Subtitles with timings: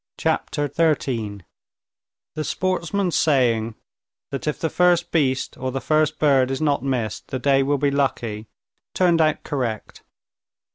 [0.17, 1.45] Chapter 13
[2.33, 3.75] The sportsman's saying,
[4.31, 7.77] that if the first beast or the first bird is not missed, the day will
[7.77, 8.47] be lucky,
[8.95, 10.01] turned out correct.